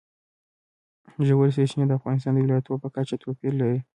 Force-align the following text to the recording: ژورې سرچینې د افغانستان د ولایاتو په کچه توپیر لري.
ژورې 1.27 1.51
سرچینې 1.55 1.85
د 1.87 1.91
افغانستان 1.99 2.33
د 2.33 2.37
ولایاتو 2.43 2.81
په 2.83 2.87
کچه 2.95 3.15
توپیر 3.23 3.53
لري. 3.61 3.79